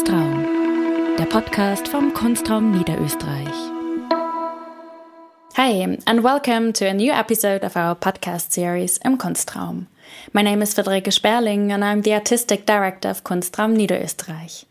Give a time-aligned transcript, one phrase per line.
[0.00, 3.52] Kunstraum, der Podcast vom Kunstraum Niederösterreich.
[5.58, 9.88] Hi, and welcome to a new episode of our podcast series Im Kunstraum.
[10.32, 14.64] My name is Friederike Sperling, and I'm the artistic director of Kunstraum Niederösterreich.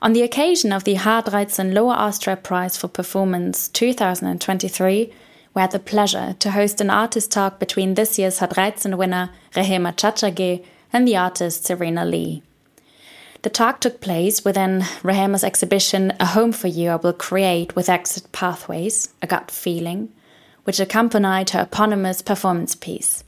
[0.00, 5.12] On the occasion of the H13 Lower Austria Prize for Performance 2023,
[5.52, 9.94] we had the pleasure to host an artist talk between this year's H13 winner Rehema
[9.94, 12.42] Chachage and the artist Serena Lee.
[13.44, 17.90] The talk took place within Rehema's exhibition A Home for You I Will Create with
[17.90, 20.10] Exit Pathways, a gut feeling,
[20.62, 23.22] which accompanied her eponymous performance piece.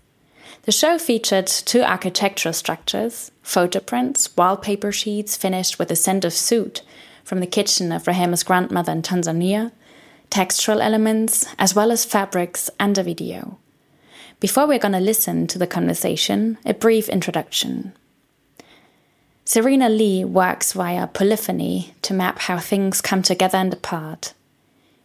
[0.62, 6.32] The show featured two architectural structures, photo prints, wallpaper sheets finished with a scent of
[6.32, 6.80] soot
[7.22, 9.70] from the kitchen of Rehema's grandmother in Tanzania,
[10.30, 13.58] textural elements, as well as fabrics and a video.
[14.40, 17.92] Before we're going to listen to the conversation, a brief introduction.
[19.48, 24.34] Serena Lee works via polyphony to map how things come together and apart.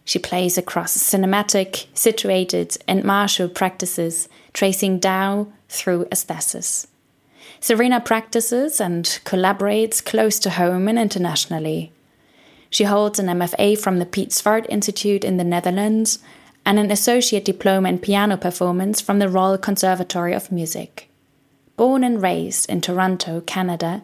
[0.04, 6.88] She plays across cinematic, situated, and martial practices, tracing Tao through aesthesis.
[7.60, 11.92] Serena practices and collaborates close to home and internationally.
[12.68, 16.18] She holds an MFA from the Piet Zwart Institute in the Netherlands
[16.66, 21.08] and an associate diploma in piano performance from the Royal Conservatory of Music.
[21.76, 24.02] Born and raised in Toronto, Canada,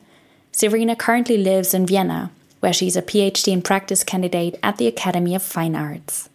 [0.53, 5.35] Serena currently lives in Vienna, where she's a PhD in practice candidate at the Academy
[5.35, 6.29] of Fine Arts.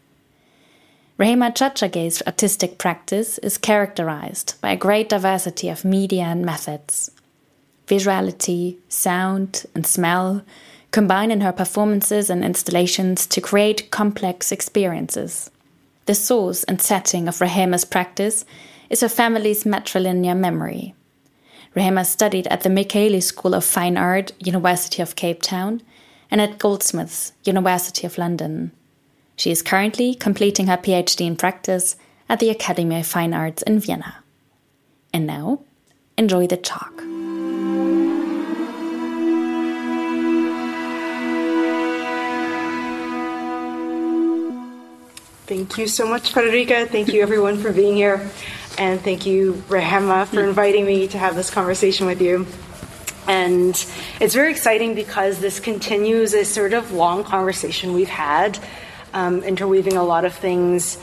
[1.20, 7.12] Rehema Chachage's artistic practice is characterized by a great diversity of media and methods.
[7.88, 10.44] Visuality, sound, and smell
[10.92, 15.50] combine in her performances and installations to create complex experiences.
[16.06, 18.46] The source and setting of Rehema's practice
[18.90, 20.94] is her family's matrilineal memory.
[21.76, 25.82] Rehema studied at the Michaelis School of Fine Art, University of Cape Town,
[26.30, 28.72] and at Goldsmiths, University of London.
[29.36, 31.96] She is currently completing her PhD in practice
[32.30, 34.24] at the Academy of Fine Arts in Vienna.
[35.12, 35.62] And now,
[36.16, 36.94] enjoy the talk.
[45.46, 46.90] Thank you so much, Frederike.
[46.90, 48.30] Thank you, everyone, for being here.
[48.78, 52.48] And thank you, Rehema, for inviting me to have this conversation with you.
[53.28, 53.70] And
[54.20, 58.58] it's very exciting because this continues a sort of long conversation we've had,
[59.14, 60.98] um, interweaving a lot of things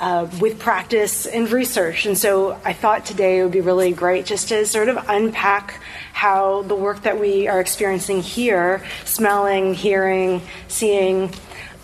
[0.00, 2.06] uh, with practice and research.
[2.06, 5.80] And so I thought today it would be really great just to sort of unpack
[6.12, 11.32] how the work that we are experiencing here, smelling, hearing, seeing,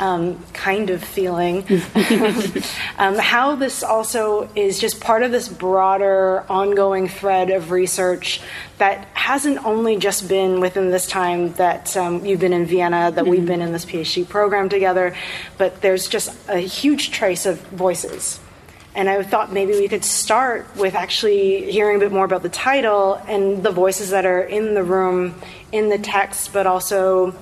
[0.01, 1.65] um, kind of feeling.
[2.99, 8.41] um, how this also is just part of this broader, ongoing thread of research
[8.79, 13.23] that hasn't only just been within this time that um, you've been in Vienna, that
[13.23, 13.31] mm-hmm.
[13.31, 15.15] we've been in this PhD program together,
[15.57, 18.41] but there's just a huge trace of voices.
[18.95, 22.49] And I thought maybe we could start with actually hearing a bit more about the
[22.49, 25.35] title and the voices that are in the room,
[25.71, 27.33] in the text, but also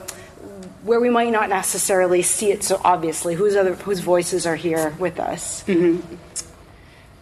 [0.86, 3.34] where we might not necessarily see it so obviously.
[3.34, 5.64] Whose other whose voices are here with us?
[5.64, 6.00] Mm-hmm.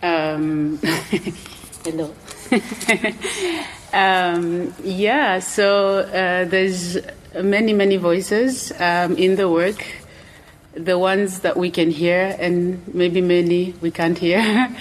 [0.03, 0.79] Um,
[1.85, 2.15] hello.
[3.93, 6.99] um, yeah, so uh, there's
[7.43, 9.85] many many voices um, in the work.
[10.75, 14.69] The ones that we can hear, and maybe many we can't hear.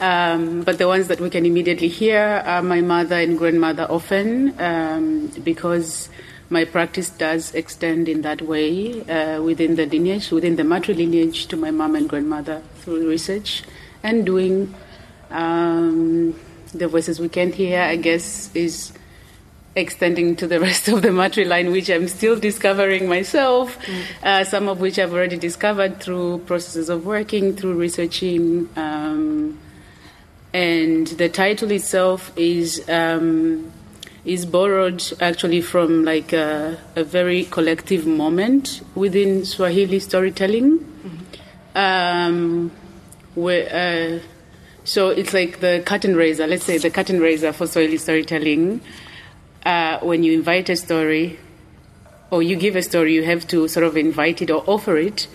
[0.00, 4.52] Um, but the ones that we can immediately hear are my mother and grandmother often
[4.60, 6.08] um, because
[6.54, 11.56] my practice does extend in that way uh, within the lineage, within the matrilineage to
[11.56, 13.64] my mom and grandmother through research
[14.04, 14.72] and doing
[15.30, 16.38] um,
[16.72, 18.92] the voices we can't hear, I guess, is
[19.74, 24.04] extending to the rest of the matriline, which I'm still discovering myself, mm.
[24.22, 28.68] uh, some of which I've already discovered through processes of working, through researching.
[28.76, 29.58] Um,
[30.52, 32.88] and the title itself is.
[32.88, 33.72] Um,
[34.24, 40.78] is borrowed actually from like a, a very collective moment within Swahili storytelling.
[40.78, 41.78] Mm-hmm.
[41.78, 42.70] Um,
[43.34, 44.20] where, uh,
[44.84, 48.80] so it's like the curtain raiser, let's say the curtain raiser for Swahili storytelling.
[49.66, 51.38] Uh, when you invite a story
[52.30, 55.26] or you give a story, you have to sort of invite it or offer it,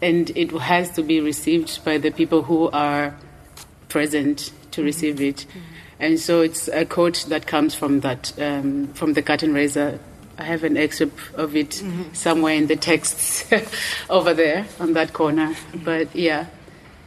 [0.00, 3.14] and it has to be received by the people who are
[3.88, 4.84] present to mm-hmm.
[4.84, 5.36] receive it.
[5.48, 5.77] Mm-hmm.
[6.00, 9.98] And so it's a quote that comes from that, um, from the curtain raiser.
[10.38, 12.14] I have an excerpt of it mm-hmm.
[12.14, 13.44] somewhere in the texts
[14.10, 15.48] over there on that corner.
[15.48, 15.84] Mm-hmm.
[15.84, 16.46] But yeah,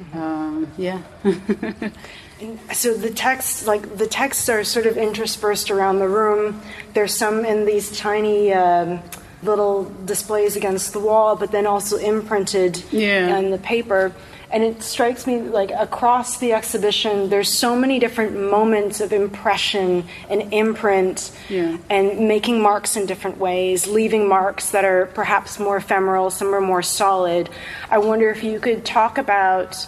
[0.03, 0.17] mm-hmm.
[0.17, 1.01] um, yeah.
[2.73, 6.61] so the texts, like the texts, are sort of interspersed around the room.
[6.93, 8.53] There's some in these tiny.
[8.53, 9.01] Um,
[9.43, 13.35] little displays against the wall, but then also imprinted Yeah.
[13.35, 14.11] on the paper.
[14.53, 20.06] And it strikes me like across the exhibition, there's so many different moments of impression
[20.30, 21.77] and imprint, Yeah.
[21.89, 26.59] and making marks in different ways, leaving marks that are perhaps more ephemeral, some are
[26.59, 27.50] more solid.
[27.89, 29.88] I wonder if you could talk about.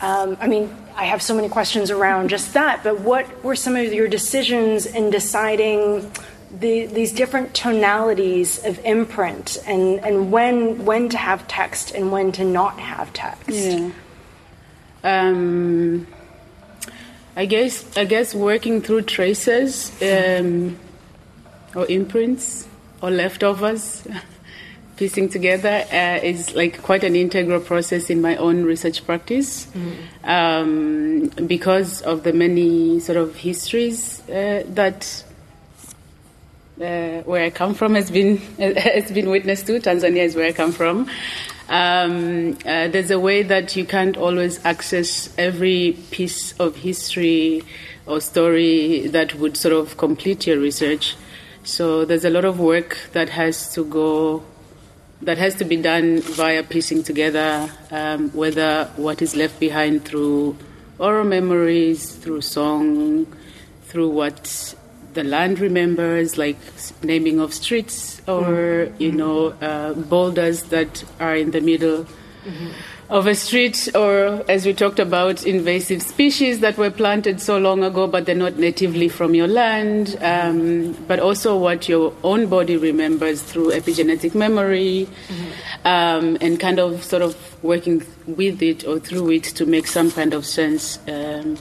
[0.00, 3.74] Um, I mean, I have so many questions around just that, but what were some
[3.74, 6.10] of your decisions in deciding
[6.60, 12.32] the, these different tonalities of imprint and, and when, when to have text and when
[12.32, 13.50] to not have text?
[13.50, 13.90] Yeah.
[15.02, 16.06] Um,
[17.36, 20.78] I guess I guess working through traces um,
[21.74, 22.68] or imprints
[23.02, 24.06] or leftovers,
[24.96, 29.66] piecing together uh, is like quite an integral process in my own research practice
[30.22, 35.24] um, because of the many sort of histories uh, that
[36.80, 39.80] uh, where I come from has been has been witnessed to.
[39.80, 41.08] Tanzania is where I come from.
[41.68, 47.62] Um, uh, there's a way that you can't always access every piece of history
[48.06, 51.16] or story that would sort of complete your research.
[51.62, 54.44] So there's a lot of work that has to go,
[55.22, 60.58] that has to be done via piecing together, um, whether what is left behind through
[60.98, 63.26] oral memories, through song,
[63.84, 64.74] through what
[65.14, 66.58] the land remembers, like
[67.02, 72.06] naming of streets or you know uh, boulders that are in the middle
[73.08, 77.84] of a street, or as we talked about, invasive species that were planted so long
[77.84, 80.16] ago, but they're not natively from your land.
[80.20, 85.08] Um, but also what your own body remembers through epigenetic memory,
[85.84, 90.10] um, and kind of sort of working with it or through it to make some
[90.10, 91.58] kind of sense um,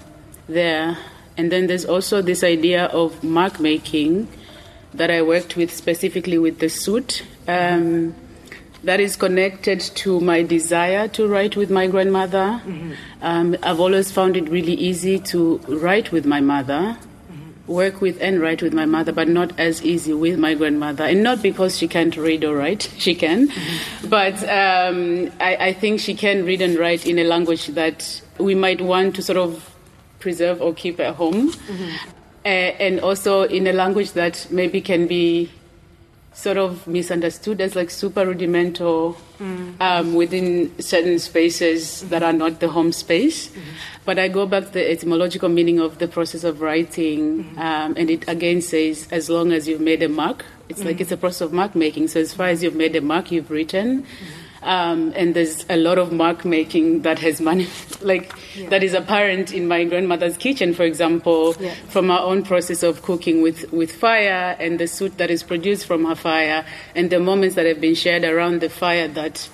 [0.48, 0.98] there.
[1.38, 4.28] And then there's also this idea of mark making
[4.94, 7.24] that I worked with specifically with the soot.
[7.48, 8.16] Um,
[8.84, 12.62] that is connected to my desire to write with my grandmother.
[13.22, 16.98] Um, I've always found it really easy to write with my mother,
[17.66, 21.06] work with and write with my mother, but not as easy with my grandmother.
[21.06, 23.50] And not because she can't read or write, she can,
[24.10, 28.54] but um, I, I think she can read and write in a language that we
[28.54, 29.73] might want to sort of
[30.24, 31.52] preserve or keep at home.
[32.46, 35.50] Uh, and also in a language that maybe can be
[36.34, 39.16] sort of misunderstood as like super rudimental
[39.80, 43.52] um, within certain spaces that are not the home space.
[44.04, 48.10] But I go back to the etymological meaning of the process of writing, um, and
[48.10, 51.42] it again says as long as you've made a mark, it's like it's a process
[51.42, 52.08] of mark making.
[52.10, 54.04] So as far as you've made a mark, you've written.
[54.64, 57.68] Um, and there's a lot of mark making that has mani-
[58.02, 58.32] like
[58.70, 61.74] that is apparent in my grandmother's kitchen, for example, Yeah.
[61.90, 65.86] from our own process of cooking with, with fire and the soot that is produced
[65.86, 66.66] from her fire
[66.96, 69.50] and the moments that have been shared around the fire that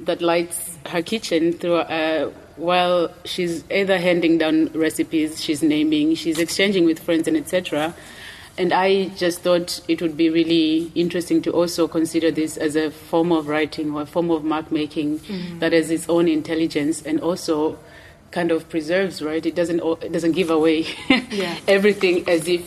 [0.00, 6.40] that lights her kitchen through uh, while she's either handing down recipes, she's naming, she's
[6.40, 7.94] exchanging with friends and etc.
[8.56, 12.90] And I just thought it would be really interesting to also consider this as a
[12.90, 15.20] form of writing or a form of mark making
[15.58, 17.78] that has its own intelligence and also
[18.30, 19.44] kind of preserves, right?
[19.44, 20.86] It doesn't it doesn't give away
[21.30, 21.56] Yeah.
[21.66, 22.62] everything as if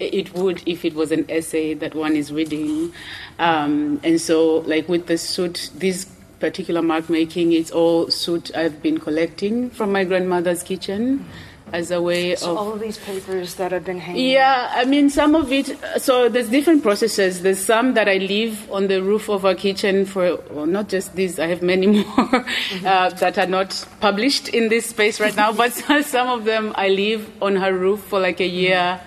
[0.00, 2.92] it would if it was an essay that one is reading.
[3.38, 6.06] Um, and so, like with the soot, this
[6.40, 11.24] particular mark making, it's all soot I've been collecting from my grandmother's kitchen
[11.72, 14.28] as a way So of all of these papers that have been hanging.
[14.30, 15.74] yeah, I mean, some of it.
[15.98, 17.40] So there's different processes.
[17.42, 21.14] There's some that I leave on the roof of our kitchen for, well, not just
[21.16, 21.38] these.
[21.38, 22.44] I have many more
[22.84, 25.52] uh, that are not published in this space right now.
[25.52, 25.72] But
[26.04, 29.00] some of them I leave on her roof for like a year,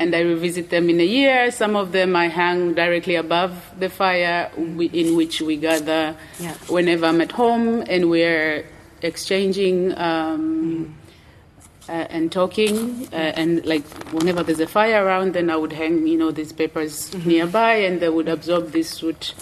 [0.00, 1.50] and I revisit them in a year.
[1.52, 6.54] Some of them I hang directly above the fire, in which we gather Yeah.
[6.68, 8.64] whenever I'm at home, and we're
[9.02, 9.96] exchanging.
[9.96, 10.96] Um,
[11.90, 16.06] uh, and talking, uh, and like whenever there's a fire around, then I would hang,
[16.06, 19.34] you know, these papers nearby, and they would absorb this soot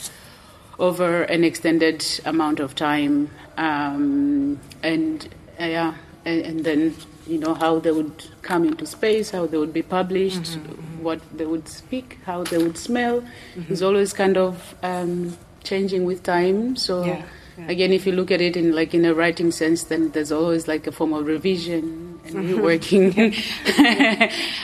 [0.79, 5.29] over an extended amount of time, um, and
[5.61, 6.95] uh, yeah, and, and then
[7.27, 10.55] you know how they would come into space, how they would be published,
[11.03, 13.23] what they would speak, how they would smell,
[13.69, 16.77] is always kind of um, changing with time.
[16.77, 17.05] So.
[17.05, 17.23] Yeah.
[17.67, 20.69] Again, if you look at it in like in a writing sense, then there's always
[20.69, 23.35] like a form of revision and reworking,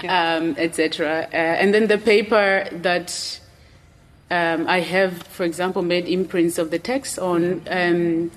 [0.08, 1.28] um, etc.
[1.32, 3.40] Uh, and then the paper that
[4.30, 7.62] um, I have, for example, made imprints of the text on.
[7.68, 8.30] Um,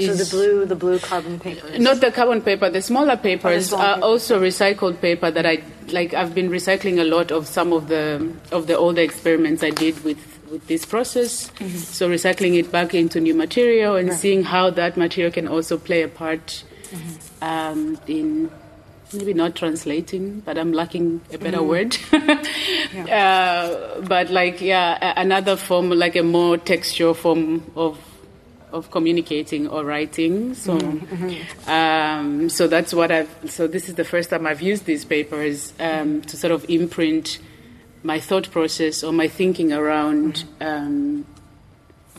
[0.00, 1.78] So the blue, the blue carbon papers.
[1.78, 2.70] not the carbon paper.
[2.70, 4.02] The smaller papers smaller are papers.
[4.08, 5.60] also recycled paper that I
[5.92, 6.14] like.
[6.14, 10.02] I've been recycling a lot of some of the of the older experiments I did
[10.02, 10.16] with
[10.50, 11.50] with this process.
[11.50, 11.76] Mm-hmm.
[11.76, 14.18] So recycling it back into new material and right.
[14.18, 17.44] seeing how that material can also play a part mm-hmm.
[17.44, 18.50] um, in
[19.12, 21.66] maybe not translating, but I'm lacking a better mm.
[21.66, 21.96] word.
[23.06, 23.66] yeah.
[23.66, 27.98] uh, but like, yeah, another form, like a more textual form of
[28.72, 30.54] of communicating or writing.
[30.54, 31.68] So, mm-hmm.
[31.68, 33.28] um, so that's what I've.
[33.48, 37.40] So this is the first time I've used these papers um, to sort of imprint
[38.02, 40.44] my thought process or my thinking around.
[40.60, 40.62] Mm-hmm.
[40.62, 41.26] Um,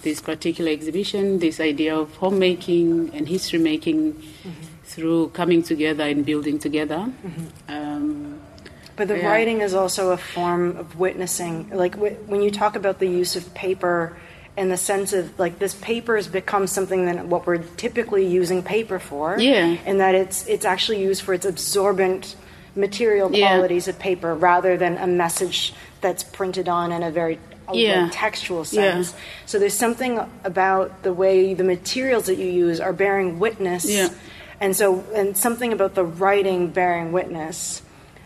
[0.01, 6.25] this particular exhibition, this idea of homemaking and history making, mm-hmm through coming together and
[6.25, 6.97] building together.
[6.97, 7.45] Mm-hmm.
[7.69, 8.41] Um,
[8.95, 9.27] but the yeah.
[9.27, 11.69] writing is also a form of witnessing.
[11.69, 14.17] Like w- when you talk about the use of paper,
[14.57, 18.61] in the sense of like this paper has become something that what we're typically using
[18.61, 19.39] paper for.
[19.39, 19.77] Yeah.
[19.85, 22.35] And that it's it's actually used for its absorbent
[22.75, 23.93] material qualities yeah.
[23.93, 27.39] of paper rather than a message that's printed on in a very
[27.73, 28.09] yeah.
[28.11, 29.11] textual sense.
[29.11, 29.19] Yeah.
[29.45, 34.09] So there's something about the way the materials that you use are bearing witness yeah
[34.61, 37.81] and so, and something about the writing bearing witness.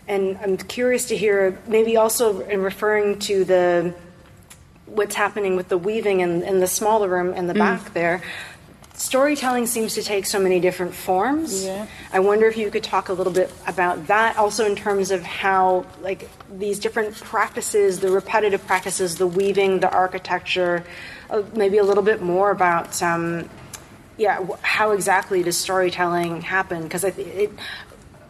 [0.06, 3.94] And I'm curious to hear, maybe also in referring to the
[4.84, 7.58] what's happening with the weaving in, in the smaller room in the mm.
[7.58, 8.22] back there.
[8.96, 11.64] Storytelling seems to take so many different forms.
[11.64, 11.86] Yeah.
[12.12, 15.22] I wonder if you could talk a little bit about that, also in terms of
[15.22, 20.82] how, like, these different practices, the repetitive practices, the weaving, the architecture,
[21.28, 23.48] uh, maybe a little bit more about um,
[24.16, 26.82] yeah, how exactly does storytelling happen?
[26.82, 27.52] Because I, it,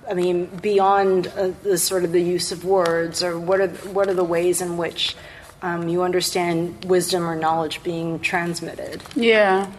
[0.08, 4.08] I mean, beyond uh, the sort of the use of words, or what are what
[4.08, 5.16] are the ways in which
[5.62, 9.02] um, you understand wisdom or knowledge being transmitted?
[9.14, 9.70] Yeah,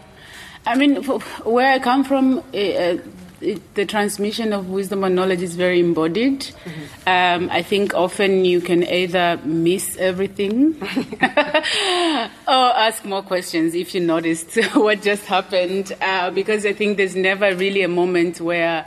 [0.67, 2.97] I mean, where I come from, uh,
[3.39, 6.41] it, the transmission of wisdom and knowledge is very embodied.
[6.41, 7.43] Mm-hmm.
[7.43, 10.75] Um, I think often you can either miss everything
[11.21, 17.15] or ask more questions if you noticed what just happened, uh, because I think there's
[17.15, 18.85] never really a moment where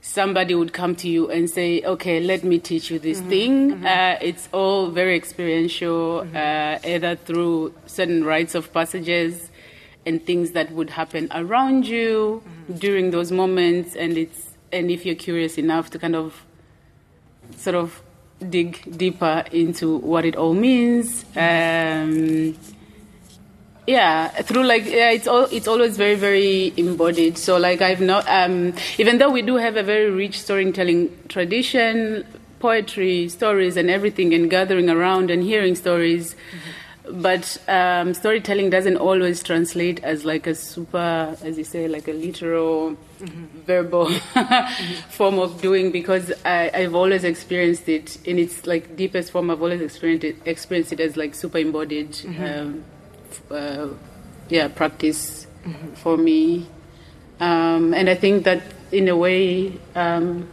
[0.00, 3.28] somebody would come to you and say, "Okay, let me teach you this mm-hmm.
[3.28, 3.86] thing." Mm-hmm.
[3.86, 6.36] Uh, it's all very experiential, mm-hmm.
[6.36, 9.50] uh, either through certain rites of passages
[10.06, 12.78] and things that would happen around you mm-hmm.
[12.78, 16.44] during those moments and it's and if you're curious enough to kind of
[17.56, 18.02] sort of
[18.48, 22.56] dig deeper into what it all means um,
[23.86, 27.38] yeah through like yeah it's all it's always very very embodied.
[27.38, 32.26] So like i've not um, even though we do have a very rich storytelling tradition
[32.58, 38.96] poetry stories and everything and gathering around and hearing stories mm-hmm but um, storytelling doesn't
[38.96, 43.44] always translate as like a super, as you say, like a literal, mm-hmm.
[43.60, 44.94] verbal mm-hmm.
[45.10, 49.50] form of doing because I, have always experienced it in its like deepest form.
[49.50, 52.44] I've always experienced it, experienced it as like super embodied, mm-hmm.
[52.44, 52.84] um,
[53.50, 53.88] uh,
[54.48, 55.94] yeah, practice mm-hmm.
[55.94, 56.66] for me.
[57.38, 60.48] Um, and I think that in a way, um,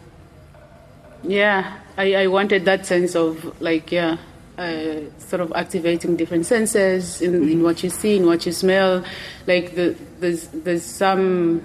[1.23, 4.17] yeah, I, I wanted that sense of like, yeah
[4.57, 7.49] uh, sort of activating different senses in, mm-hmm.
[7.49, 9.03] in, what you see, in what you smell.
[9.47, 11.63] Like the, there's there's some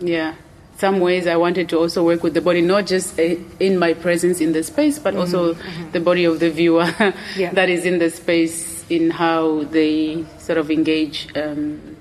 [0.00, 0.34] yeah
[0.76, 3.94] some ways I wanted to also work with the body, not just uh, in my
[3.94, 5.20] presence in the space, but mm-hmm.
[5.20, 5.90] also mm-hmm.
[5.92, 6.92] the body of the viewer
[7.36, 7.52] yeah.
[7.52, 11.96] that is in the space in how they sort of engage um,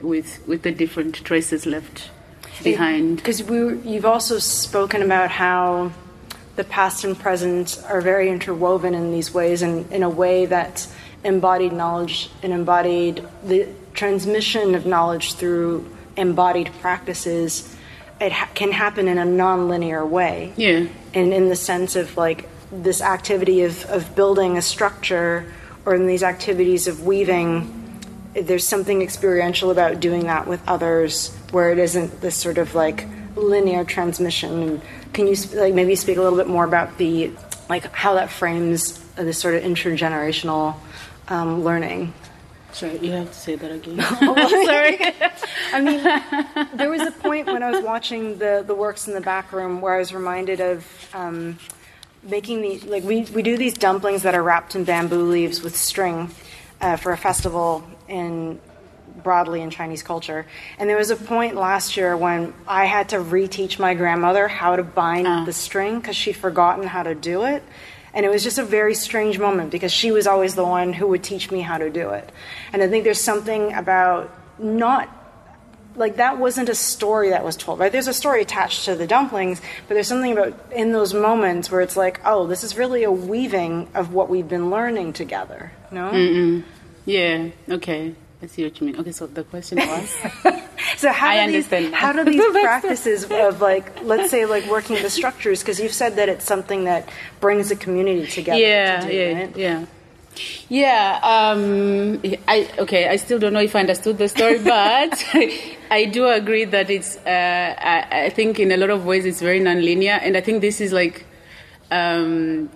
[0.00, 2.10] with with the different traces left
[2.62, 3.16] behind.
[3.16, 5.92] Because we you've also spoken about how
[6.56, 10.86] the past and present are very interwoven in these ways and in a way that
[11.24, 17.74] embodied knowledge and embodied the transmission of knowledge through embodied practices
[18.20, 20.52] it ha- can happen in a non-linear way.
[20.56, 20.86] Yeah.
[21.12, 25.52] And in the sense of like this activity of, of building a structure
[25.84, 27.80] or in these activities of weaving
[28.34, 33.06] there's something experiential about doing that with others where it isn't this sort of like
[33.36, 37.32] linear transmission and can you like maybe speak a little bit more about the
[37.68, 40.76] like how that frames this sort of intergenerational
[41.28, 42.12] um, learning?
[42.72, 43.98] Sorry, you have to say that again.
[44.00, 44.98] oh, sorry.
[45.72, 46.02] I mean,
[46.76, 49.80] there was a point when I was watching the, the works in the back room
[49.80, 51.56] where I was reminded of um,
[52.24, 55.76] making the like we, we do these dumplings that are wrapped in bamboo leaves with
[55.76, 56.30] string
[56.80, 58.58] uh, for a festival in
[59.24, 60.46] broadly in Chinese culture.
[60.78, 64.76] And there was a point last year when I had to reteach my grandmother how
[64.76, 65.44] to bind uh.
[65.44, 67.64] the string because she'd forgotten how to do it.
[68.12, 71.08] And it was just a very strange moment because she was always the one who
[71.08, 72.30] would teach me how to do it.
[72.72, 75.08] And I think there's something about not
[75.96, 79.06] like that wasn't a story that was told right there's a story attached to the
[79.06, 83.04] dumplings but there's something about in those moments where it's like oh this is really
[83.04, 86.64] a weaving of what we've been learning together no Mm-mm.
[87.04, 88.14] yeah okay
[88.44, 88.96] I see what you mean.
[89.00, 90.14] Okay, so the question was.
[90.98, 94.96] so how I do these how do these practices of like let's say like working
[95.02, 97.08] the structures because you've said that it's something that
[97.40, 98.60] brings the community together.
[98.60, 99.56] yeah, to do, yeah, right?
[99.56, 99.86] yeah.
[100.68, 103.08] Yeah, um, I okay.
[103.08, 105.24] I still don't know if I understood the story, but
[105.90, 107.16] I do agree that it's.
[107.18, 110.60] Uh, I, I think in a lot of ways it's very nonlinear, and I think
[110.60, 111.24] this is like,
[111.92, 112.68] um,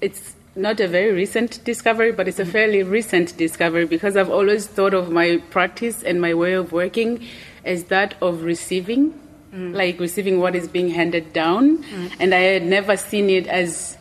[0.00, 2.52] it's not a very recent discovery, but it's a mm-hmm.
[2.52, 7.26] fairly recent discovery because I've always thought of my practice and my way of working
[7.64, 9.18] as that of receiving,
[9.54, 9.74] mm.
[9.74, 12.12] like receiving what is being handed down, mm.
[12.20, 13.96] and I had never seen it as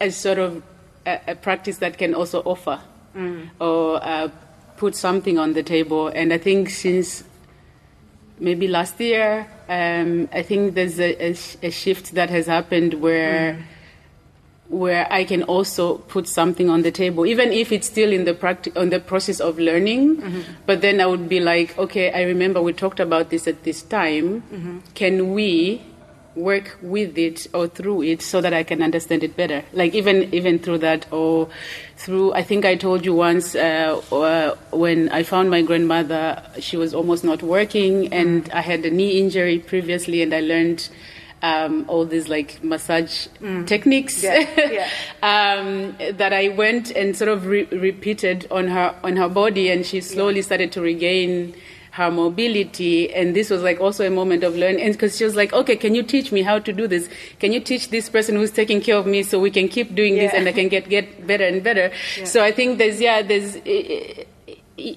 [0.00, 0.62] as sort of
[1.06, 2.80] a, a practice that can also offer
[3.14, 3.48] mm.
[3.60, 4.28] or uh,
[4.78, 6.08] put something on the table.
[6.08, 7.22] And I think since
[8.38, 13.64] maybe last year, um, I think there's a, a, a shift that has happened where.
[14.70, 18.34] Where I can also put something on the table, even if it's still in the
[18.34, 20.22] practi- on the process of learning.
[20.64, 23.82] But then I would be like, okay, I remember we talked about this at this
[23.82, 24.82] time.
[24.94, 25.82] Can we
[26.36, 29.64] work with it or through it so that I can understand it better.
[29.72, 31.48] Like even even through that or
[31.96, 32.32] through.
[32.32, 36.94] I think I told you once uh, uh, when I found my grandmother, she was
[36.94, 40.88] almost not working, and I had a knee injury previously, and I learned.
[41.42, 43.28] Um, all these like massage
[43.64, 44.88] techniques Yeah, yeah.
[45.22, 49.86] um, that I went and sort of re- repeated on her on her body, and
[49.86, 51.54] she slowly started to regain
[51.92, 53.12] her mobility.
[53.12, 55.76] And this was like also a moment of learning, and because she was like, "Okay,
[55.76, 57.08] can you teach me how to do this?
[57.38, 60.16] Can you teach this person who's taking care of me so we can keep doing
[60.16, 61.90] this and I can get get better and better?"
[62.24, 63.56] So I think there's yeah there's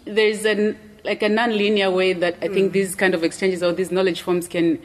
[0.06, 3.92] there's an like a non-linear way that I think these kind of exchanges or these
[3.92, 4.80] knowledge forms can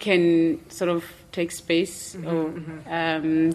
[0.00, 2.52] can sort of take space or
[2.88, 3.52] um,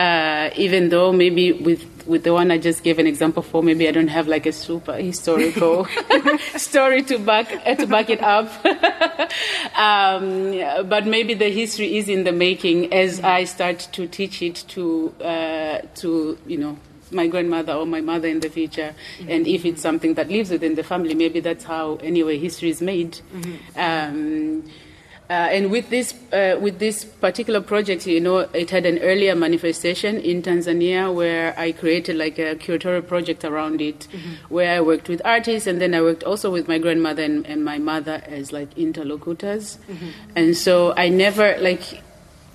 [0.00, 3.86] uh, even though maybe with with the one I just gave an example for maybe
[3.86, 5.86] I don't have like a super historical
[6.56, 8.48] story to back uh, to back it up.
[9.76, 14.64] Um, but maybe the history is in the making as I start to teach it
[14.68, 16.76] to uh, to you know
[17.10, 18.94] my grandmother or my mother in the future.
[19.28, 22.80] And if it's something that lives within the family maybe that's how anyway history is
[22.82, 23.20] made.
[23.76, 24.64] Um,
[25.30, 29.36] uh, and with this, uh, with this particular project, you know, it had an earlier
[29.36, 34.08] manifestation in Tanzania where I created like a curatorial project around it,
[34.48, 37.64] where I worked with artists, and then I worked also with my grandmother and, and
[37.64, 39.78] my mother as like interlocutors.
[40.34, 42.02] And so I never like,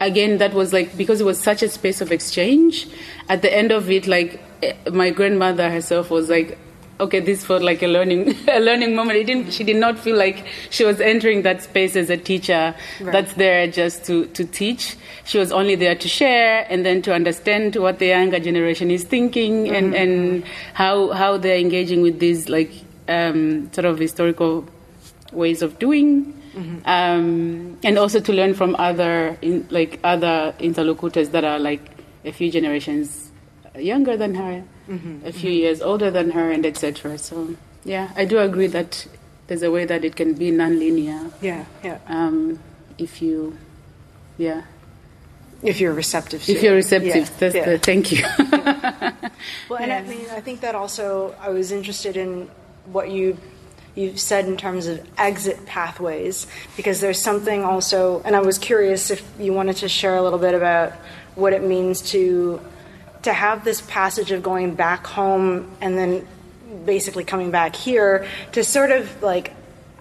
[0.01, 2.89] again, that was like because it was such a space of exchange.
[3.29, 6.57] At the end of it, like eh, my grandmother herself was like,
[6.99, 9.19] okay, this felt like a learning a learning moment.
[9.19, 9.53] It didn't.
[9.53, 13.67] She did not feel like she was entering that space as a teacher that's there
[13.67, 14.95] just to to teach.
[15.25, 19.03] She was only there to share and then to understand what the younger generation is
[19.03, 22.71] thinking and and how how they're engaging with these like
[23.07, 24.65] um, sort of historical
[25.31, 26.31] ways of doing.
[26.85, 31.81] Um, and also to learn from other in, like other interlocutors that are like
[32.23, 33.29] a few generations
[33.77, 37.17] younger than her, a few years older than her, and etc.
[37.17, 39.07] So yeah, I do agree that
[39.47, 41.99] there's a way that it can be non-linear Yeah, yeah.
[42.07, 42.59] um,
[42.97, 43.57] if you,
[44.37, 44.63] yeah,
[45.61, 47.31] If you're receptive to if you're receptive.
[47.39, 47.65] Yeah, yeah.
[47.65, 48.23] the thank you.
[49.69, 52.49] Well, and I mean, I think that also I was interested in
[52.85, 53.37] what you
[53.95, 59.09] you said in terms of exit pathways because there's something also, and I was curious
[59.09, 60.91] if you wanted to share a little bit about
[61.35, 62.59] what it means to
[63.25, 66.27] to have this passage of going back home and then
[66.85, 69.53] basically coming back here to sort of like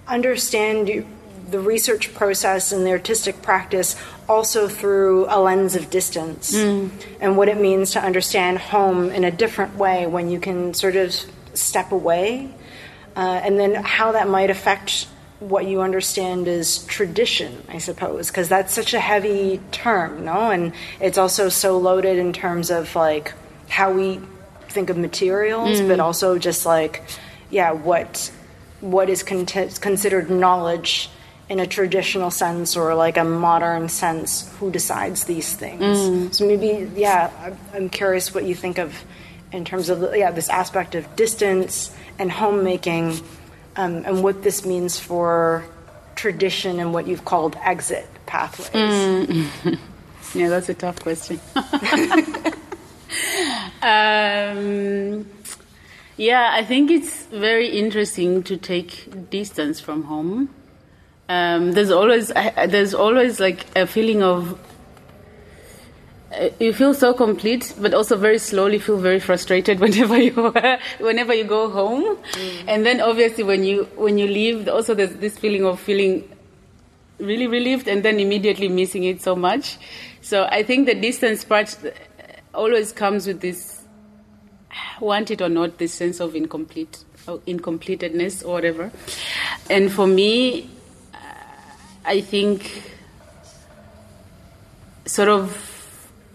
[0.07, 1.05] understand
[1.51, 3.97] the research process and the artistic practice
[4.29, 6.55] also through a lens of distance
[7.21, 10.97] and what it means to understand home in a different way when you can sort
[10.97, 11.15] of
[11.55, 12.51] step away
[13.17, 15.07] uh, and then how that might affect
[15.49, 20.51] what you understand as tradition i suppose because that's such a heavy term no?
[20.51, 23.35] And it's also so loaded in terms of like
[23.69, 24.21] how we
[24.69, 26.03] think of materials but mm.
[26.03, 27.03] also just like
[27.51, 28.33] yeah what
[28.81, 31.11] what is con- considered knowledge
[31.51, 35.83] in a traditional sense or like a modern sense who decides these things?
[35.83, 36.35] Mm.
[36.35, 39.05] So maybe yeah I'm- i'm curious what you think of
[39.53, 43.21] in terms of yeah this aspect of distance and homemaking
[43.77, 45.65] um, and what this means for
[46.15, 49.49] tradition and what you've called exit pathways
[50.35, 51.39] Yeah, that's a tough question.
[53.83, 55.27] um,
[56.17, 60.49] Yeah, I think it's very interesting to take distance from home.
[61.29, 62.29] Um, there's always
[62.69, 64.59] there's always like a feeling of
[66.59, 70.33] you feel so complete, but also very slowly feel very frustrated whenever you
[70.99, 72.64] whenever you go home, mm.
[72.66, 76.29] and then obviously when you when you leave, also there's this feeling of feeling
[77.18, 79.79] really relieved and then immediately missing it so much.
[80.20, 81.77] So I think the distance part
[82.53, 83.83] always comes with this,
[85.01, 88.90] want it or not, this sense of incomplete, or incompletedness or whatever.
[89.70, 90.70] And for me,
[92.05, 92.83] I think
[95.07, 95.74] sort of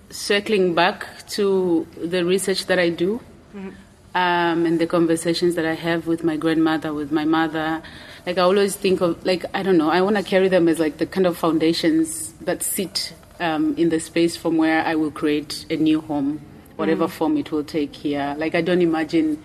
[0.10, 3.22] circling back to the research that I do
[3.56, 3.69] mm-hmm.
[4.15, 7.82] um, and the conversations that I have with my grandmother, with my mother.
[8.26, 9.89] Like I always think of like I don't know.
[9.89, 13.89] I want to carry them as like the kind of foundations that sit um, in
[13.89, 16.41] the space from where I will create a new home,
[16.76, 17.17] whatever mm-hmm.
[17.17, 18.36] form it will take here.
[18.38, 19.41] Like I don't imagine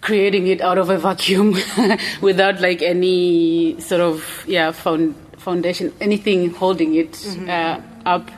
[0.00, 1.56] creating it out of a vacuum
[2.20, 7.50] without like any sort of yeah found, foundation, anything holding it mm-hmm.
[7.50, 8.30] uh, up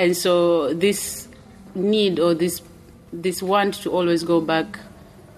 [0.00, 1.28] and so this
[1.74, 2.62] need or this
[3.12, 4.78] this want to always go back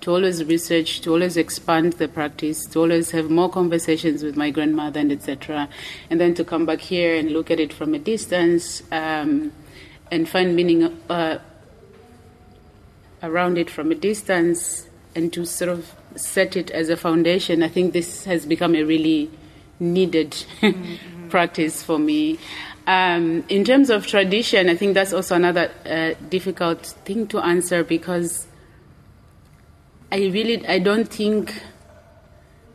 [0.01, 4.51] to always research to always expand the practice to always have more conversations with my
[4.51, 5.69] grandmother and etc
[6.11, 9.53] and then to come back here and look at it from a distance um,
[10.13, 11.39] and find meaning uh,
[13.23, 17.69] around it from a distance and to sort of set it as a foundation i
[17.69, 19.29] think this has become a really
[19.81, 21.12] needed mm-hmm.
[21.33, 22.39] Practice for me
[22.87, 27.85] um, in terms of tradition, I think that's also another uh, difficult thing to answer
[27.85, 28.47] because
[30.11, 31.55] I really I don't think.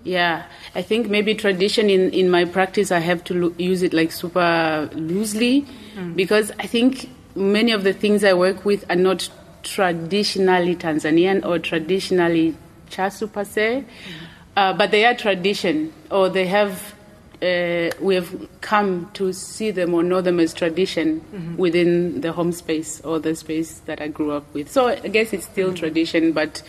[0.03, 3.91] Yeah, I think maybe tradition in, in my practice I have to lo- use it
[3.91, 5.65] like super loosely
[5.95, 6.15] mm.
[6.15, 9.29] because I think many of the things I work with are not
[9.63, 12.55] traditionally Tanzanian or traditionally
[12.89, 14.27] Chasu per se, mm.
[14.55, 16.95] uh, but they are tradition or they have
[17.41, 21.55] uh, we have come to see them or know them as tradition mm-hmm.
[21.57, 24.71] within the home space or the space that I grew up with.
[24.71, 25.75] So I guess it's still mm-hmm.
[25.75, 26.63] tradition, but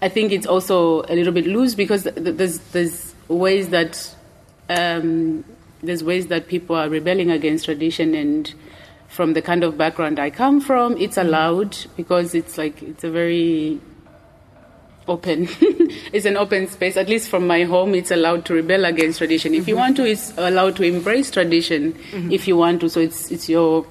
[0.00, 4.14] I think it's also a little bit loose because there's there's ways that
[4.68, 5.44] um,
[5.82, 8.54] there's ways that people are rebelling against tradition and
[9.08, 11.28] from the kind of background I come from, it's mm-hmm.
[11.28, 13.80] allowed because it's like it's a very
[15.08, 15.48] open.
[16.12, 16.96] it's an open space.
[16.96, 19.54] At least from my home, it's allowed to rebel against tradition.
[19.54, 19.70] If mm-hmm.
[19.70, 21.92] you want to, it's allowed to embrace tradition.
[21.92, 22.32] Mm-hmm.
[22.32, 23.86] If you want to, so it's it's your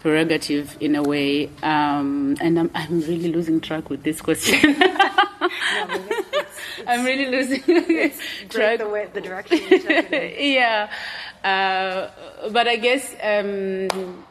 [0.00, 1.50] prerogative in a way.
[1.62, 4.78] Um, and I'm I'm really losing track with this question.
[4.78, 4.86] no,
[5.40, 7.62] it's, it's, I'm really losing
[8.48, 8.78] track.
[8.78, 9.60] The way the direction.
[10.10, 10.90] yeah,
[11.44, 12.08] uh,
[12.50, 13.14] but I guess.
[13.22, 14.24] Um,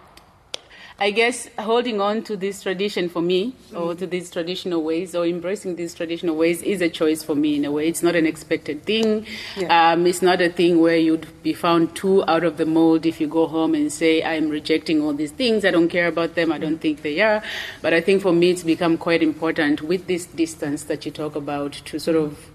[1.02, 5.26] I guess holding on to this tradition for me, or to these traditional ways, or
[5.26, 7.88] embracing these traditional ways, is a choice for me in a way.
[7.88, 9.26] It's not an expected thing.
[9.56, 9.94] Yeah.
[9.94, 13.22] Um, it's not a thing where you'd be found too out of the mold if
[13.22, 16.52] you go home and say, I'm rejecting all these things, I don't care about them,
[16.52, 17.42] I don't think they are.
[17.82, 21.36] But I think for me, it's become quite important with this distance that you talk
[21.36, 22.50] about to sort of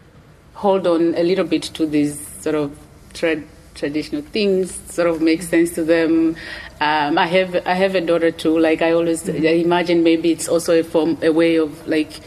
[0.53, 2.79] hold on a little bit to these sort of
[3.15, 6.37] thread traditional things sort of make sense to them.
[6.81, 8.59] Um, I have I have a daughter too.
[8.59, 9.45] Like I always mm-hmm.
[9.45, 12.21] I imagine maybe it's also a form a way of like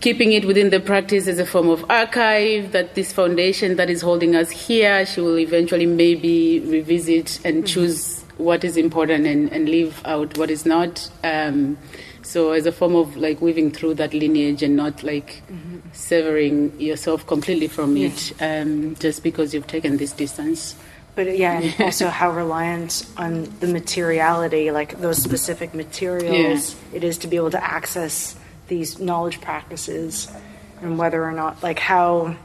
[0.00, 4.02] keeping it within the practice as a form of archive that this foundation that is
[4.02, 7.66] holding us here she will eventually maybe revisit and mm-hmm.
[7.66, 11.10] choose what is important and, and leave out what is not.
[11.22, 11.78] Um,
[12.22, 15.78] so as a form of like weaving through that lineage and not like mm-hmm.
[15.92, 20.76] severing yourself completely from it um, just because you've taken this distance.
[21.14, 26.96] But yeah, and also how reliant on the materiality, like those specific materials, yeah.
[26.96, 28.34] it is to be able to access
[28.68, 30.32] these knowledge practices,
[30.80, 32.36] and whether or not, like how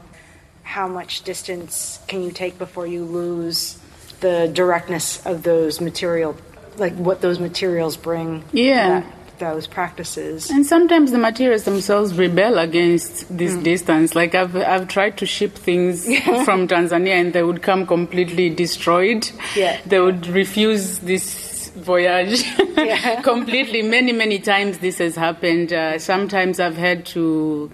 [0.64, 3.78] how much distance can you take before you lose
[4.20, 6.36] the directness of those material,
[6.76, 8.44] like what those materials bring.
[8.52, 9.04] Yeah
[9.38, 10.50] those practices.
[10.50, 13.62] And sometimes the materials themselves rebel against this mm.
[13.62, 14.14] distance.
[14.14, 16.04] Like I've I've tried to ship things
[16.44, 19.30] from Tanzania and they would come completely destroyed.
[19.54, 19.80] Yeah.
[19.86, 22.42] They would refuse this voyage
[22.76, 23.20] yeah.
[23.22, 23.82] completely.
[23.82, 25.72] Many many times this has happened.
[25.72, 27.70] Uh, sometimes I've had to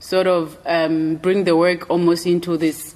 [0.00, 2.93] sort of um, bring the work almost into this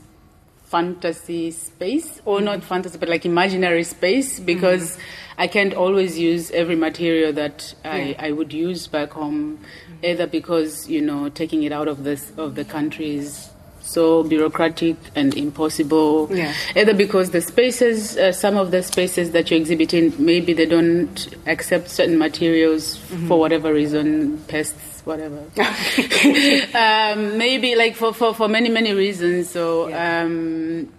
[0.71, 4.97] fantasy space, or mm not fantasy, but like imaginary space because.
[4.97, 5.01] mm
[5.41, 8.27] I can't always use every material that I, yeah.
[8.27, 9.61] I would use back home,
[10.03, 13.49] either because you know taking it out of this of the country is
[13.81, 16.29] so bureaucratic and impossible.
[16.31, 16.53] Yeah.
[16.77, 20.67] Either because the spaces, uh, some of the spaces that you exhibit in, maybe they
[20.67, 22.97] don't accept certain materials
[23.29, 25.39] for whatever reason, pests, whatever.
[26.77, 29.51] um, maybe like for, for, for many, many reasons.
[29.51, 30.23] So, Yeah.
[30.23, 30.93] um,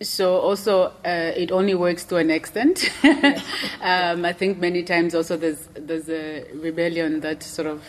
[0.00, 2.88] so also uh, it only works to an extent.
[3.82, 7.82] um, I think many times also there's there's a rebellion that sort of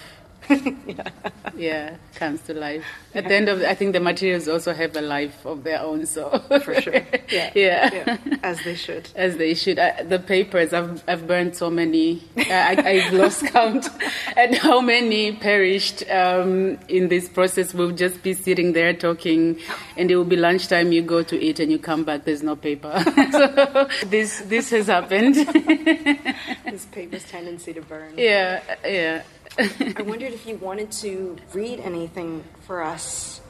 [0.50, 1.10] yeah
[1.56, 2.84] yeah, comes to life.
[3.14, 6.06] At the end of I think the materials also have a life of their own.
[6.06, 7.02] So For sure.
[7.30, 7.52] Yeah.
[7.54, 7.94] yeah.
[7.94, 9.10] Yeah, as they should.
[9.16, 9.78] As they should.
[9.78, 12.24] I, the papers, I've, I've burned so many.
[12.38, 13.88] I, I've lost count
[14.36, 17.74] at how many perished um, in this process.
[17.74, 19.60] We'll just be sitting there talking,
[19.96, 20.92] and it will be lunchtime.
[20.92, 22.26] You go to eat, and you come back.
[22.26, 22.94] There's no paper.
[23.32, 25.36] so this this has happened.
[25.36, 28.14] This paper's tendency to burn.
[28.18, 29.22] yeah, yeah.
[29.58, 33.42] I wondered if you wanted to read anything for us,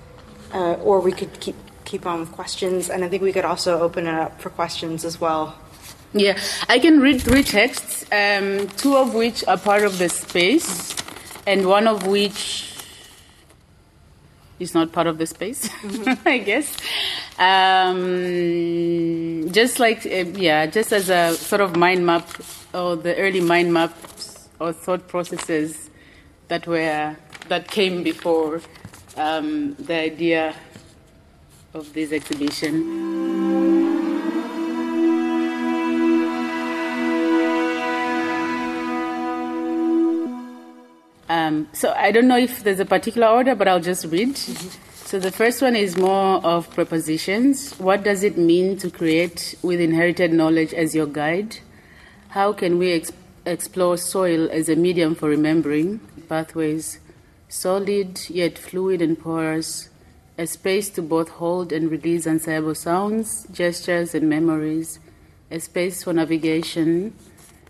[0.54, 3.80] uh, or we could keep keep on with questions, and I think we could also
[3.80, 5.58] open it up for questions as well.
[6.14, 10.96] Yeah, I can read three texts, um, two of which are part of the space,
[11.46, 12.66] and one of which
[14.60, 15.70] is not part of the space,
[16.26, 16.76] I guess.
[17.38, 22.28] Um, just like, uh, yeah, just as a sort of mind map,
[22.74, 25.89] or the early mind maps or thought processes
[26.50, 27.16] that were
[27.48, 28.62] that came before
[29.16, 30.54] um, the idea
[31.74, 33.80] of this exhibition.
[41.30, 44.36] Um, so I don't know if there's a particular order, but I'll just read.
[44.36, 47.74] So the first one is more of prepositions.
[47.80, 51.58] What does it mean to create with inherited knowledge as your guide?
[52.30, 53.12] How can we ex-
[53.52, 56.00] explore soil as a medium for remembering?
[56.28, 57.00] Pathways,
[57.48, 59.90] solid yet fluid and porous,
[60.38, 65.00] a space to both hold and release unsayable sounds, gestures, and memories,
[65.52, 67.14] a space for navigation,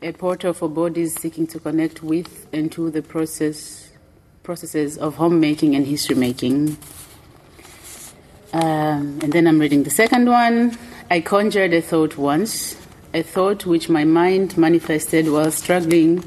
[0.02, 3.90] a portal for bodies seeking to connect with and to the process
[4.44, 6.78] processes of homemaking and history making.
[8.54, 10.78] Um, and then I'm reading the second one.
[11.12, 12.76] I conjured a thought once,
[13.14, 16.24] a thought which my mind manifested while struggling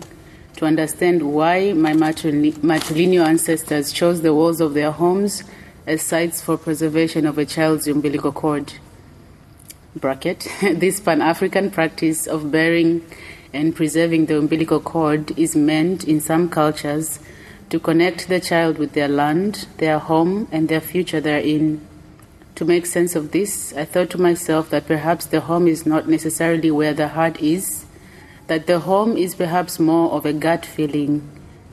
[0.56, 5.44] to understand why my matrilineal ancestors chose the walls of their homes
[5.86, 8.74] as sites for preservation of a child's umbilical cord.
[9.94, 10.48] Bracket.
[10.62, 13.04] this Pan African practice of bearing
[13.52, 17.18] and preserving the umbilical cord is meant in some cultures
[17.70, 21.86] to connect the child with their land, their home, and their future therein.
[22.56, 26.08] To make sense of this, I thought to myself that perhaps the home is not
[26.08, 27.86] necessarily where the heart is,
[28.46, 31.28] that the home is perhaps more of a gut feeling,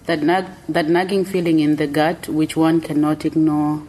[0.05, 3.83] that, nag- that nagging feeling in the gut which one cannot ignore,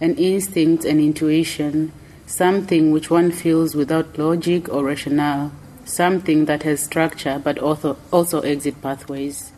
[0.00, 1.92] an instinct and intuition,
[2.26, 5.52] something which one feels without logic or rationale,
[5.84, 9.52] something that has structure but also, also exit pathways.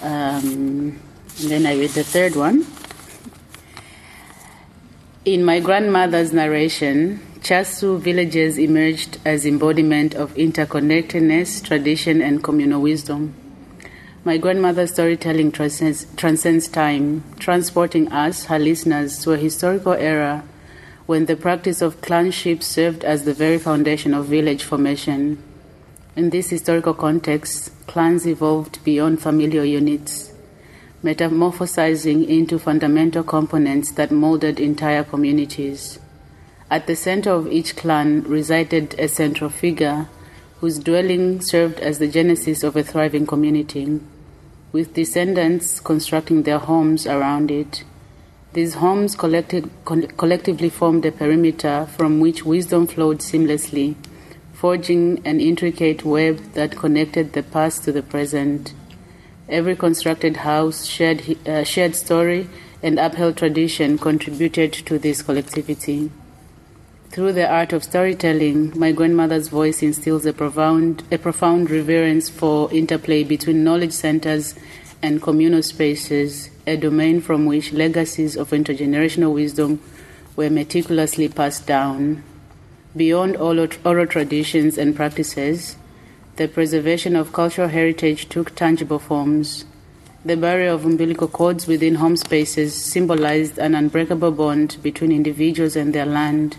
[0.00, 1.00] Um,
[1.38, 2.66] then I read the third one.
[5.24, 13.32] In my grandmother's narration, Chasu villages emerged as embodiment of interconnectedness, tradition, and communal wisdom.
[14.24, 20.42] My grandmother's storytelling transcends, transcends time, transporting us, her listeners, to a historical era
[21.06, 25.40] when the practice of clanship served as the very foundation of village formation.
[26.16, 30.31] In this historical context, clans evolved beyond familial units,
[31.02, 35.98] metamorphosizing into fundamental components that molded entire communities.
[36.70, 40.08] At the center of each clan resided a central figure
[40.60, 44.00] whose dwelling served as the genesis of a thriving community,
[44.70, 47.84] with descendants constructing their homes around it.
[48.52, 53.96] These homes collected, collectively formed a perimeter from which wisdom flowed seamlessly,
[54.52, 58.72] forging an intricate web that connected the past to the present.
[59.52, 62.48] Every constructed house, shared, uh, shared story,
[62.82, 66.10] and upheld tradition contributed to this collectivity.
[67.10, 72.72] Through the art of storytelling, my grandmother's voice instills a profound, a profound reverence for
[72.72, 74.54] interplay between knowledge centers
[75.02, 79.80] and communal spaces, a domain from which legacies of intergenerational wisdom
[80.34, 82.24] were meticulously passed down.
[82.96, 85.76] Beyond oral, oral traditions and practices,
[86.36, 89.64] the preservation of cultural heritage took tangible forms.
[90.24, 95.92] The barrier of umbilical cords within home spaces symbolized an unbreakable bond between individuals and
[95.92, 96.56] their land,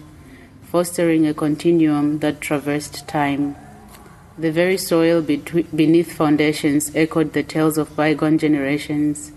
[0.64, 3.56] fostering a continuum that traversed time.
[4.38, 9.32] The very soil beneath foundations echoed the tales of bygone generations,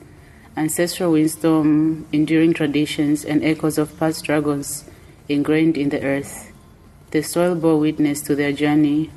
[0.57, 4.85] ancestral wisdom, enduring traditions, and echoes of past struggles
[5.29, 6.53] ingrained in the earth.
[7.11, 9.11] The soil bore witness to their journey,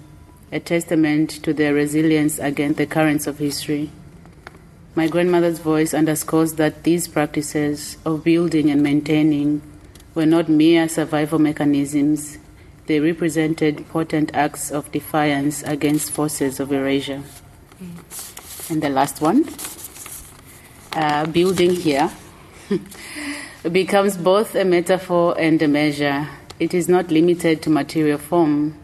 [0.51, 3.91] a testament to their resilience against the currents of history.
[4.95, 9.61] My grandmother's voice underscores that these practices of building and maintaining
[10.15, 12.39] were not mere survival mechanisms,
[12.87, 17.21] they represented potent acts of defiance against forces of erasure.
[17.81, 18.71] Mm.
[18.71, 19.47] And the last one
[20.93, 22.11] uh, building here
[23.71, 26.27] becomes both a metaphor and a measure.
[26.59, 28.78] It is not limited to material form.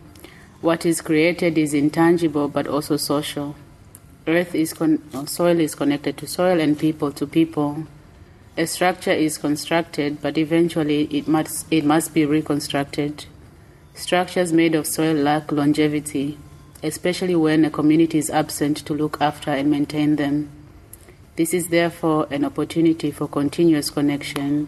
[0.66, 3.56] What is created is intangible but also social.
[4.26, 7.86] Earth is con- soil is connected to soil and people to people.
[8.58, 13.26] A structure is constructed, but eventually it must, it must be reconstructed.
[13.94, 16.40] Structures made of soil lack longevity,
[16.82, 20.50] especially when a community is absent to look after and maintain them.
[21.36, 24.68] This is therefore an opportunity for continuous connection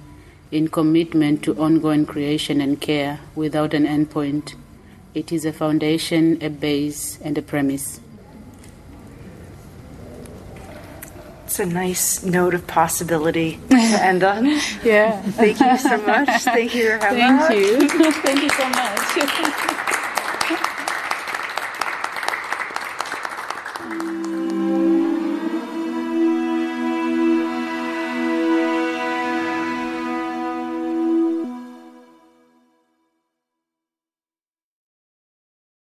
[0.51, 4.53] in commitment to ongoing creation and care without an endpoint.
[5.17, 7.99] It is a foundation, a base, and a premise.
[11.47, 14.45] It's a nice note of possibility to end on.
[14.83, 15.19] yeah.
[15.31, 16.29] Thank you so much.
[16.43, 17.89] Thank you, Thank you.
[18.21, 19.73] Thank you so much.